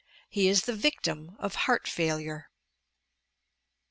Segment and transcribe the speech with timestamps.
[0.31, 2.49] He is the victim of "heart failure."